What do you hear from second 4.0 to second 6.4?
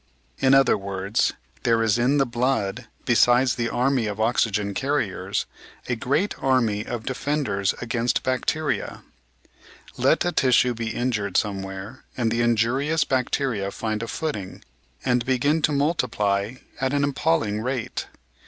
of oxygen carriers, a great